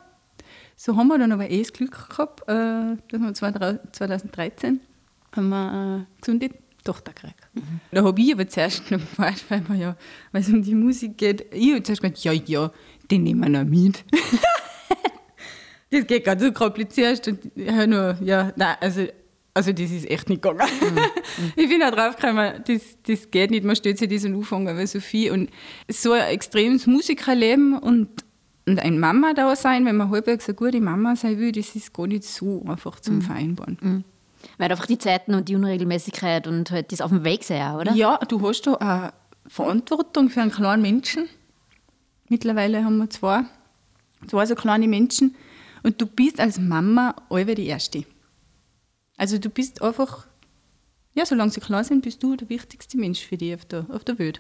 [0.76, 4.80] so haben wir dann aber eh das Glück gehabt, äh, dass wir 2013
[5.36, 6.50] haben wir eine gesunde
[6.84, 7.48] Tochter gekriegt.
[7.92, 9.96] Da habe ich aber zuerst noch gefragt, weil, ja,
[10.32, 11.46] weil es um die Musik geht.
[11.54, 12.72] Ich habe zuerst gedacht, ja, ja,
[13.12, 14.04] den nehmen wir noch mit.
[15.92, 17.28] das geht ganz so kompliziert.
[17.28, 19.08] Und ich habe nur, ja, nein, also,
[19.54, 20.70] also das ist echt nicht gegangen.
[21.56, 25.00] ich bin auch draufgekommen, das, das geht nicht, man stellt sich diesen Anfang, weil so
[25.00, 25.50] viel und
[25.90, 28.10] so ein extremes Musikerleben und,
[28.66, 31.94] und ein Mama da sein, wenn man halbwegs eine gute Mama sein will, das ist
[31.94, 34.06] gar nicht so einfach zum Vereinbaren.
[34.58, 37.94] Weil einfach die Zeiten und die Unregelmäßigkeit und halt das auf dem Weg sein, oder?
[37.94, 39.14] Ja, du hast da eine
[39.48, 41.28] Verantwortung für einen kleinen Menschen.
[42.30, 43.44] Mittlerweile haben wir zwei,
[44.28, 45.36] zwei so kleine Menschen.
[45.84, 48.06] Und du bist als Mama alle die Erste.
[49.20, 50.28] Also du bist einfach,
[51.14, 54.06] ja, solange sie klein sind, bist du der wichtigste Mensch für die auf der, auf
[54.06, 54.40] der Welt.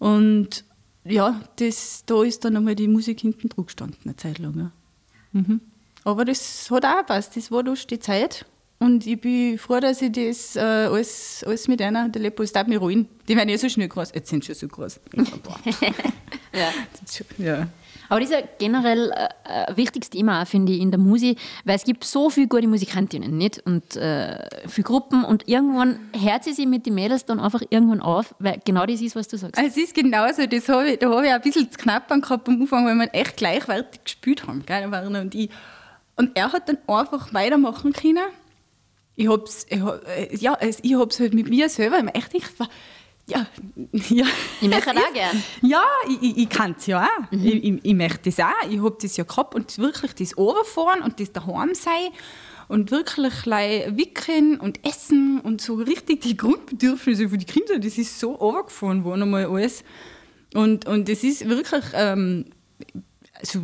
[0.00, 0.64] Und
[1.04, 4.58] ja, das, da ist dann einmal die Musik hinten dran gestanden, eine Zeit lang.
[4.58, 4.72] Ja.
[5.40, 5.60] Mhm.
[6.02, 8.44] Aber das hat auch gepasst, das war durch die Zeit.
[8.80, 12.52] Und ich bin froh, dass ich das äh, alles, alles mit einer, der Lepo, es
[12.52, 13.08] darf mich ruhen.
[13.28, 14.10] Die werden ja so schnell groß.
[14.14, 15.00] Jetzt sind sie schon so groß.
[16.54, 16.72] Ja.
[17.38, 17.68] Ja.
[18.08, 19.28] Aber das ist ja generell äh,
[19.66, 23.36] ein wichtiges Thema, finde ich, in der Musik, weil es gibt so viele gute Musikantinnen,
[23.36, 23.60] nicht?
[23.66, 28.00] Und äh, viele Gruppen und irgendwann hört sie sich mit den Mädels dann einfach irgendwann
[28.00, 29.60] auf, weil genau das ist, was du sagst.
[29.62, 32.60] Es ist genauso, das hab ich, da habe ich ein bisschen zu knappern gehabt am
[32.60, 35.50] Anfang, weil wir echt gleichwertig gespielt haben, gell, Werner und ich.
[36.16, 38.24] Und er hat dann einfach weitermachen können.
[39.16, 42.68] Ich hab's, ich hab, äh, ja, ich halt mit mir selber immer echt gedacht, wa-
[43.28, 43.46] ja,
[44.08, 44.26] ja.
[44.60, 45.42] Ich möchte es auch ist- gern.
[45.62, 47.32] Ja, ich, ich, ich kann es ja auch.
[47.32, 48.68] Ich, ich, ich möchte das auch.
[48.70, 52.08] Ich habe das ja gehabt und wirklich das runterfahren und das daheim sein
[52.68, 57.96] und wirklich lei wickeln und essen und so richtig die Grundbedürfnisse für die Kinder, das
[57.98, 59.84] ist so runtergefahren worden einmal alles.
[60.54, 62.46] Und, und das ist wirklich, ähm,
[63.34, 63.62] also,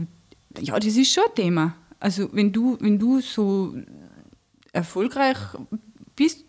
[0.61, 1.75] ja, das ist schon ein Thema.
[2.01, 3.75] Also wenn du, wenn du so
[4.73, 5.37] erfolgreich
[6.17, 6.44] bist,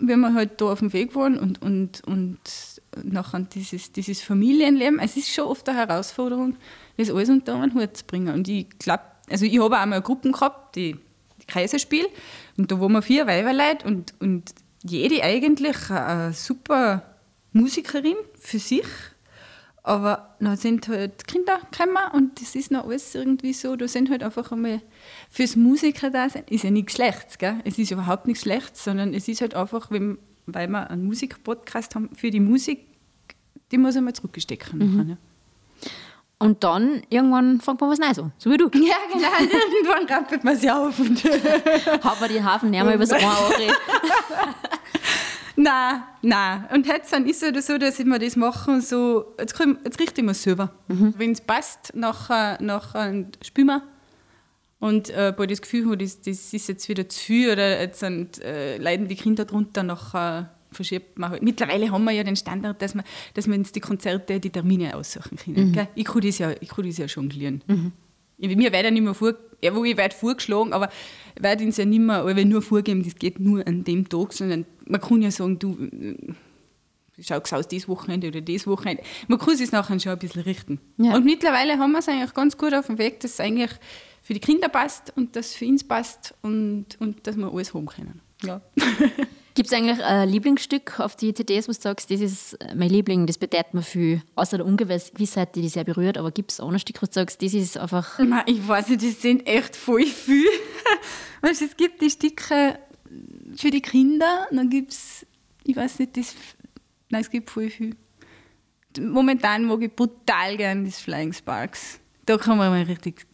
[0.00, 2.38] wenn wir halt da auf dem Weg waren und, und, und
[3.02, 6.56] nachher dieses, dieses Familienleben, es ist schon oft eine Herausforderung,
[6.96, 8.34] das alles unter einen Hut zu bringen.
[8.34, 10.96] Und ich glaube, also ich habe auch mal Gruppen gehabt, die,
[11.40, 12.06] die Kaiserspiel,
[12.56, 17.02] und da waren wir vier Weiberleute und, und jede eigentlich eine super
[17.52, 18.84] Musikerin für sich.
[19.86, 24.10] Aber dann sind halt Kinder gekommen und das ist noch alles irgendwie so, da sind
[24.10, 24.82] halt einfach einmal
[25.30, 27.60] fürs Musiker da sein, ist ja nichts Schlechtes, gell?
[27.62, 31.94] Es ist überhaupt nichts Schlechtes, sondern es ist halt einfach, wenn, weil wir einen Musikpodcast
[31.94, 32.84] haben, für die Musik,
[33.70, 34.76] die muss einmal zurückgestecken.
[34.76, 35.18] nachher, ne?
[36.40, 38.68] Und dann irgendwann fängt man was Neues an, so wie du.
[38.74, 40.98] Ja, genau, irgendwann rappelt man sich auf.
[40.98, 43.74] Und Hat man die Hafen näher mal über so ein anreden.
[45.56, 46.64] Nein, nein.
[46.72, 49.98] Und jetzt dann ist es halt so, dass wir das machen, so, jetzt, kann, jetzt
[49.98, 50.72] richte ich mir selber.
[51.16, 53.82] Wenn es passt, nachher, nachher spielen wir.
[54.78, 58.00] Und äh, bei das Gefühl habe, das, das ist jetzt wieder zu viel oder jetzt
[58.00, 61.42] sind, äh, leiden die Kinder drunter, nachher verschiebt man halt.
[61.42, 64.94] Mittlerweile haben wir ja den Standard, dass wir, dass wir uns die Konzerte, die Termine
[64.94, 65.72] aussuchen können.
[65.72, 65.88] gell?
[65.94, 67.64] Ich kann das ja, ich kann das ja jonglieren.
[67.66, 67.74] Ich,
[68.38, 70.90] mir wird ja nicht mehr vor, ja, wo ich werde vorgeschlagen, aber
[71.34, 74.32] ich werde uns ja nicht mehr alle nur vorgeben, das geht nur an dem Tag,
[74.32, 76.34] sondern man kann ja sagen, du, äh,
[77.22, 79.02] schau aus dieses Wochenende oder dieses Wochenende.
[79.28, 80.80] Man kann es nachher schon ein bisschen richten.
[80.98, 81.14] Ja.
[81.14, 83.70] Und mittlerweile haben wir es eigentlich ganz gut auf dem Weg, dass es eigentlich
[84.22, 87.72] für die Kinder passt und dass es für uns passt und, und dass wir alles
[87.72, 88.20] haben können.
[88.42, 88.60] Ja.
[89.56, 93.26] Gibt es eigentlich ein Lieblingsstück auf die CDs, wo du sagst, das ist mein Liebling,
[93.26, 96.70] das bedeutet mir viel, außer der Ungewissheit, die dich sehr berührt, aber gibt es auch
[96.70, 98.18] ein Stück, wo du sagst, das ist einfach...
[98.18, 100.44] Nein, ich weiß nicht, das sind echt voll viel.
[101.40, 102.78] weißt, es gibt die Stücke
[103.56, 105.24] für die Kinder, dann gibt es,
[105.64, 106.34] ich weiß nicht, das,
[107.08, 107.96] nein, es gibt voll viel.
[109.00, 111.98] Momentan mag ich brutal gern das Flying Sparks.
[112.26, 113.26] Da kann man mal richtig,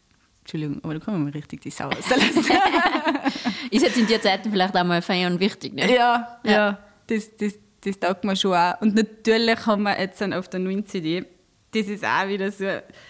[0.42, 1.88] Entschuldigung, aber da kann man mal richtig die Sau.
[3.70, 5.94] Ist jetzt in der Zeiten vielleicht auch mal fein und wichtig, ne?
[5.94, 8.80] ja, ja, das, das, das taugt mir schon auch.
[8.80, 11.24] Und natürlich haben wir jetzt dann auf der neuen CD,
[11.72, 12.66] das ist auch wieder so,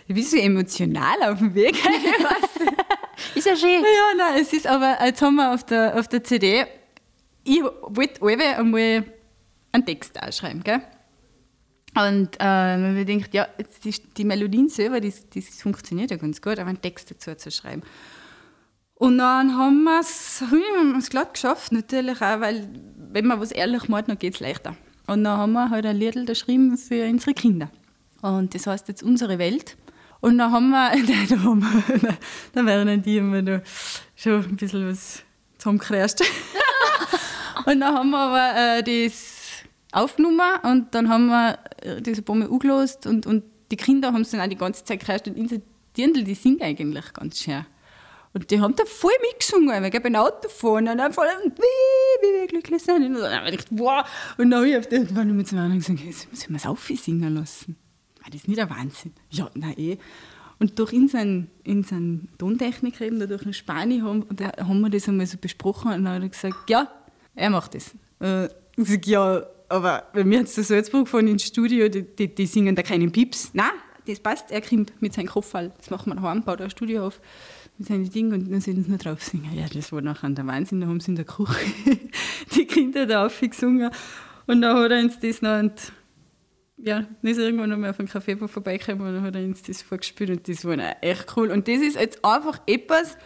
[0.07, 1.77] ich bin so emotional auf dem Weg.
[3.35, 3.83] Ist ja schön.
[3.83, 6.67] Ja, nein, es ist aber, jetzt haben wir auf der, auf der CD,
[7.45, 9.05] ich wollte alle einmal
[9.73, 10.83] einen Text ausschreiben, gell?
[11.95, 13.47] Und äh, man denkt, ja,
[13.85, 17.51] die, die Melodien selber, das, das funktioniert ja ganz gut, aber einen Text dazu zu
[17.51, 17.83] schreiben.
[18.95, 22.69] Und dann haben wir es glatt geschafft, natürlich auch, weil,
[23.11, 24.77] wenn man was ehrlich macht, dann geht es leichter.
[25.07, 27.71] Und dann haben wir halt ein Lied geschrieben für unsere Kinder.
[28.23, 29.77] Und das heißt jetzt Unsere Welt.
[30.21, 30.91] Und dann haben wir,
[31.29, 32.19] da, haben wir,
[32.53, 33.61] da werden die immer da
[34.15, 35.23] schon ein bisschen was
[35.59, 36.21] zusammengekreischt.
[37.67, 39.43] und dann haben wir aber äh, das
[39.93, 41.59] aufgenommen und dann haben wir
[42.01, 44.85] das ein paar Mal angelost und, und die Kinder haben es dann auch die ganze
[44.85, 45.63] Zeit gekreischt und unsere
[45.97, 47.65] Dirndl, die singen eigentlich ganz schön.
[48.35, 51.61] Und die haben da voll mitgesungen, weil ich beim Auto fahren und dann voll, wie,
[51.61, 53.05] wie wir glücklich sind.
[53.05, 54.05] Und dann habe ich gedacht, wow.
[54.39, 56.87] Und dann habe ich auf der Bahn mit dem anderen gesagt, müssen wir es auf
[56.87, 57.77] singen lassen.
[58.23, 59.13] Ah, das nicht der Wahnsinn.
[59.31, 59.99] Ja, nein, eh.
[60.59, 65.37] Und durch unseren, unseren Tontechniker, eben, durch den Spani, haben, haben wir das einmal so
[65.37, 66.89] besprochen und dann hat er gesagt, ja,
[67.35, 67.95] er macht das.
[68.21, 72.35] Äh, ich sage, ja, aber wenn wir jetzt zu Salzburg fahren ins Studio, die, die,
[72.35, 73.51] die singen da keinen Pips.
[73.55, 73.71] Nein,
[74.07, 75.73] das passt, er kommt mit seinem Kopfball.
[75.79, 77.21] Das machen wir daheim, baut ein Studio auf
[77.79, 79.51] mit seinen Dingen und dann sollen sie nur drauf singen.
[79.57, 80.83] Ja, das war nachher der Wahnsinn.
[80.83, 81.55] Da haben sie in der Küche
[82.55, 83.91] die Kinder da aufgesungen.
[84.47, 85.73] Und dann hat er uns das noch und
[86.77, 89.63] ja, dann ist irgendwann noch mal auf einen Café vorbeigekommen und dann hat er uns
[89.63, 91.51] das vorgespielt und das war echt cool.
[91.51, 93.17] Und das ist jetzt einfach etwas,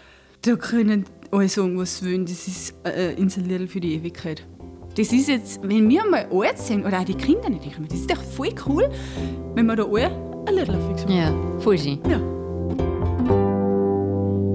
[0.42, 2.24] da können alle sagen, was sie wollen.
[2.24, 4.46] Das ist äh, Insel für die Ewigkeit.
[4.96, 8.10] Das ist jetzt, wenn wir mal alt sind, oder auch die Kinder nicht, das ist
[8.10, 8.88] doch voll cool,
[9.54, 11.98] wenn wir da alle ein Lied fix Ja, voll schön.
[12.08, 12.16] Ja.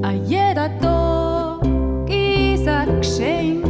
[0.02, 1.62] A jeder Tag
[2.10, 3.64] ist ein Geschenk,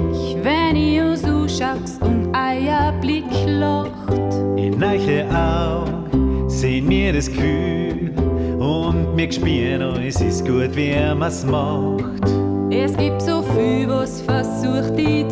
[0.44, 4.34] wenn ihr uns anschaust und euer Blick lacht.
[4.56, 8.14] In eure Augen sehen wir das Gefühl
[8.60, 12.32] und wir spüren, es ist gut, wie man's macht.
[12.74, 15.28] Es gibt so viel, was versucht, die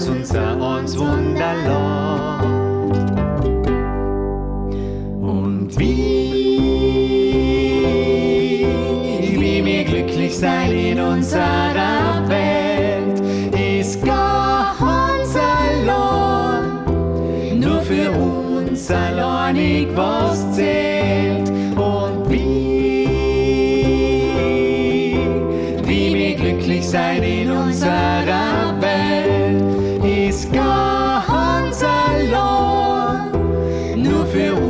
[0.00, 2.44] uns unser uns Wunderland.
[5.20, 6.24] Und wie,
[9.38, 13.20] wie wir glücklich sein in unserer Welt,
[13.52, 16.86] ist ganz allein.
[17.60, 20.49] Nur für uns alleinig was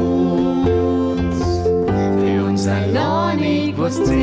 [0.01, 1.45] uns,
[2.21, 4.21] für uns alleinig was zählt.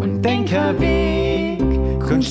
[0.00, 0.22] Und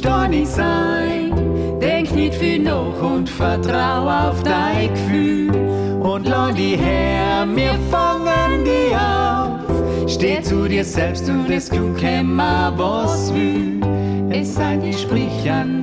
[0.06, 1.80] du nicht sein.
[1.82, 5.49] Denk nicht viel nach und vertrau auf dein Gefühl.
[6.60, 10.10] Und die her, wir fangen die auf.
[10.10, 13.80] Steh zu dir selbst und es kann kämmer was will.
[14.30, 14.94] Es sind die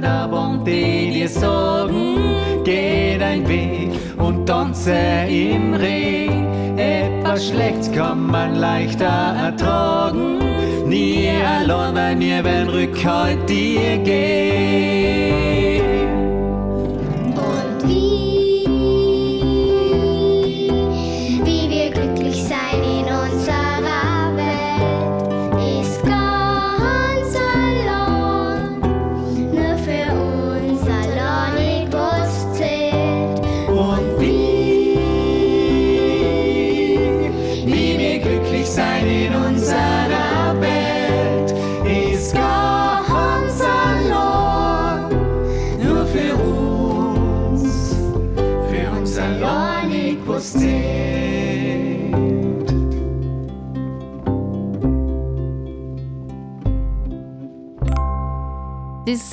[0.02, 2.18] der Wand, die dir sagen,
[2.62, 4.92] geh dein Weg und tanze
[5.26, 6.76] im Regen.
[6.76, 10.40] Etwas Schlechtes kann man leichter ertragen.
[10.86, 15.75] Nie allein, wenn wir wenn Rückhalt dir geben.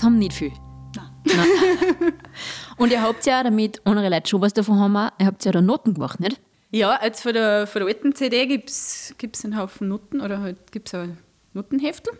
[0.03, 0.51] Das haben nicht viel.
[0.97, 1.07] Nein.
[2.77, 5.11] Und ihr habt ja damit andere Leute schon was davon haben.
[5.17, 6.41] Ihr habt ja da Noten gemacht, nicht?
[6.71, 10.73] Ja, jetzt von der, von der alten CD gibt es einen Haufen Noten oder halt
[10.73, 11.17] gibt es ein
[11.53, 12.11] Notenheftel.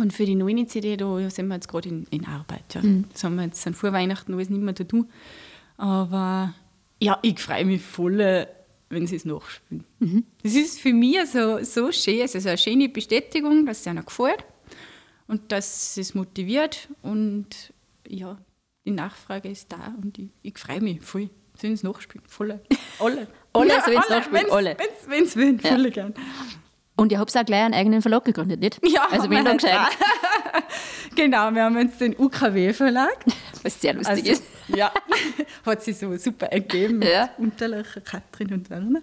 [0.00, 2.74] Und für die neue CD, da sind wir jetzt gerade in, in Arbeit.
[2.74, 2.80] Ja.
[3.12, 5.10] Das haben wir jetzt an vor Weihnachten alles nicht mehr zu tun.
[5.76, 6.54] Aber
[7.02, 8.46] ja, ich freue mich voll, äh,
[8.88, 9.84] wenn sie es nachspielen.
[10.42, 12.20] Das ist für mich so, so schön.
[12.20, 14.42] Es ist eine schöne Bestätigung, dass es ihnen gefällt
[15.28, 16.88] und dass es motiviert.
[17.02, 17.72] Und
[18.06, 18.36] ja,
[18.84, 21.30] die Nachfrage ist da und ich, ich freue mich voll.
[21.60, 22.24] Sollen es nachspielen?
[22.26, 22.60] Voll.
[22.98, 23.26] Alle.
[23.52, 24.76] Alle sollen es nachspielen, alle.
[24.78, 25.70] Wenn's, wenn's wollen, Ja.
[25.70, 26.14] voll gern.
[26.96, 28.78] Und ihr habt auch gleich einen eigenen Verlag gegründet, nicht?
[28.86, 29.88] Ja, also wenn wir dann gescheit,
[31.16, 33.24] Genau, wir haben jetzt den UKW-Verlag.
[33.62, 34.42] was sehr lustig Also, ist.
[34.68, 34.92] ja,
[35.66, 37.30] hat sich so super ergeben mit Ja.
[37.38, 39.00] Unterlacher, Katrin und Werner.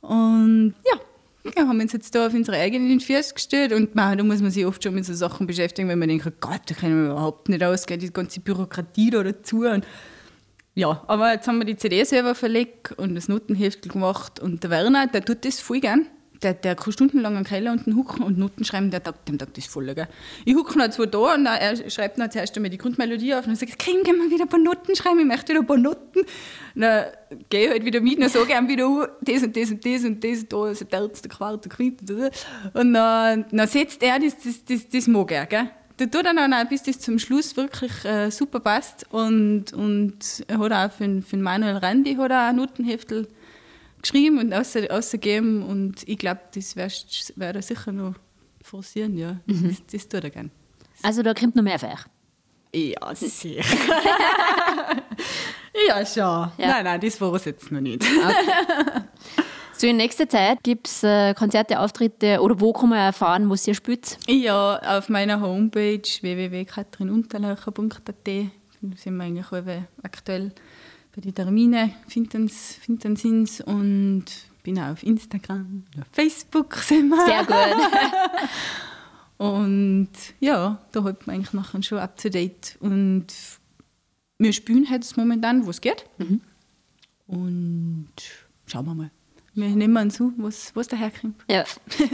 [0.00, 1.00] Und ja,
[1.42, 4.50] wir haben uns jetzt da auf unsere eigenen Füße gestellt und man, da muss man
[4.50, 7.12] sich oft schon mit so Sachen beschäftigen, wenn man denkt, oh Gott, da kennen wir
[7.12, 9.60] überhaupt nicht ausgehen, die ganze Bürokratie da dazu.
[9.60, 9.86] Und
[10.74, 14.70] ja, aber jetzt haben wir die CD selber verlegt und das Notenheftel gemacht und der
[14.70, 16.06] Werner, der tut das voll gern.
[16.42, 19.56] Der, der kann stundenlang am Keller unten hucken und Noten schreiben, der tagt, dem tagt
[19.58, 19.94] das voll.
[19.94, 20.08] Gell?
[20.44, 23.48] Ich hucke noch zwar da und er schreibt dann zuerst einmal die Grundmelodie auf und
[23.48, 26.20] dann sagt, kriegen wir wieder ein paar Noten schreiben, ich möchte wieder ein paar Noten.
[26.74, 27.06] Dann
[27.50, 30.04] gehe ich halt wieder mit und sage ihm wieder, oh, das und das und das
[30.04, 32.00] und das, da Terz, der Quart, der Quint.
[32.72, 35.46] Und dann, dann setzt er, das, das, das, das mag er.
[35.46, 35.70] Gell?
[35.98, 39.04] Der tut dann auch, bis das zum Schluss wirklich äh, super passt.
[39.10, 40.18] Und, und
[40.48, 43.28] er hat auch für, für Manuel Randi hat auch ein Notenheftel
[44.02, 45.62] geschrieben und ausgegeben.
[45.62, 46.94] Und ich glaube, das werde
[47.36, 48.14] werd er sicher noch
[48.62, 49.16] forcieren.
[49.16, 49.40] Ja.
[49.46, 50.50] Das, das, das tut er gerne.
[51.02, 51.94] Also da kommt noch mehr für.
[52.74, 53.62] Ja, sicher.
[55.88, 56.52] ja, schon.
[56.58, 58.04] Nein, nein, das war es jetzt noch nicht.
[59.80, 63.66] So in nächster Zeit gibt es äh, Konzerte, Auftritte oder wo kann man erfahren, was
[63.66, 64.18] ihr spielt?
[64.28, 70.52] Ja, auf meiner Homepage www.katrinunterlaucher.at sind wir eigentlich alle aktuell
[71.14, 74.24] bei den Terminen, finden sie uns und
[74.62, 77.26] bin auch auf Instagram, auf Facebook sind wir.
[77.26, 78.48] Sehr gut.
[79.38, 82.76] und ja, da hat man eigentlich nachher schon up to date.
[82.80, 83.26] Und
[84.38, 86.04] wir spielen jetzt momentan, wo es geht.
[86.18, 86.40] Mhm.
[87.26, 88.12] Und
[88.66, 89.10] schauen wir mal.
[89.52, 91.34] Wir nehmen an zu, was, was daherkommt.
[91.50, 91.64] Ja.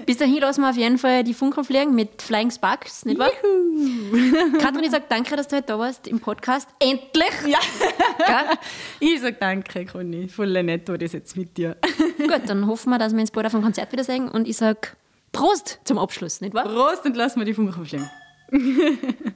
[0.07, 3.31] Bis dahin lassen wir auf jeden Fall die Funker fliegen mit Flying Sparks, nicht wahr?
[4.59, 6.69] Katrin, ich sage danke, dass du heute da warst im Podcast.
[6.79, 7.33] Endlich!
[7.47, 7.59] Ja.
[9.01, 10.29] Ich sage danke, Conny.
[10.29, 11.77] Voll nett war das jetzt mit dir.
[12.19, 14.89] Gut, dann hoffen wir, dass wir uns bald auf dem Konzert wiedersehen und ich sage
[15.33, 16.65] Prost zum Abschluss, nicht wahr?
[16.65, 18.11] Prost und lassen wir die Funker fliegen.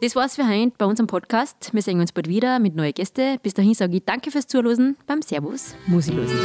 [0.00, 1.70] Das war's für heute bei unserem Podcast.
[1.72, 3.38] Wir sehen uns bald wieder mit neuen Gästen.
[3.40, 6.40] Bis dahin sage ich danke fürs Zuhören beim Servus Musilosen.